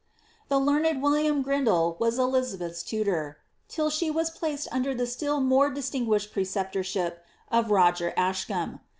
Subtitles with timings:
[0.47, 5.69] The learned William Grindal was Elizabeth's tutor, till she was placed under the still more
[5.69, 7.19] distinguished preceptorship
[7.51, 8.79] of Roger Aschani.